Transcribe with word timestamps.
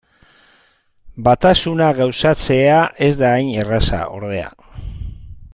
Batasuna 1.27 1.91
gauzatzea 2.01 2.81
ez 3.11 3.13
da 3.23 3.31
hain 3.37 3.55
erraza, 3.65 4.03
ordea. 4.21 4.51